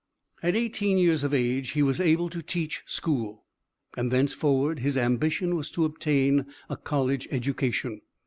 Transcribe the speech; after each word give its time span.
At 0.41 0.55
eighteen 0.55 0.97
years 0.97 1.23
of 1.23 1.31
age 1.31 1.73
he 1.73 1.83
was 1.83 2.01
able 2.01 2.27
to 2.31 2.41
teach 2.41 2.81
school, 2.87 3.45
and 3.95 4.09
thenceforward 4.09 4.79
his 4.79 4.97
ambition 4.97 5.55
was 5.55 5.69
to 5.69 5.85
obtain 5.85 6.47
a 6.71 6.75
college 6.75 7.27
education. 7.29 8.01